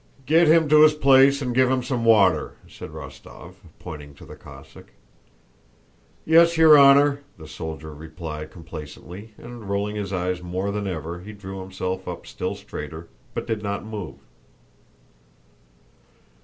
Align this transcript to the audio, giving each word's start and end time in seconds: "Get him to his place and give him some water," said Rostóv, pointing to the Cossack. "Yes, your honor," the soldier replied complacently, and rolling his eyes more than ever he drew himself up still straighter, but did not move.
"Get 0.25 0.47
him 0.47 0.67
to 0.69 0.81
his 0.81 0.95
place 0.95 1.43
and 1.43 1.53
give 1.53 1.69
him 1.69 1.83
some 1.83 2.03
water," 2.03 2.55
said 2.67 2.89
Rostóv, 2.89 3.53
pointing 3.77 4.15
to 4.15 4.25
the 4.25 4.35
Cossack. 4.35 4.93
"Yes, 6.25 6.57
your 6.57 6.75
honor," 6.75 7.21
the 7.37 7.47
soldier 7.47 7.93
replied 7.93 8.49
complacently, 8.51 9.35
and 9.37 9.69
rolling 9.69 9.95
his 9.97 10.11
eyes 10.11 10.41
more 10.41 10.71
than 10.71 10.87
ever 10.87 11.19
he 11.19 11.33
drew 11.33 11.59
himself 11.59 12.07
up 12.07 12.25
still 12.25 12.55
straighter, 12.55 13.09
but 13.35 13.45
did 13.45 13.61
not 13.61 13.85
move. 13.85 14.15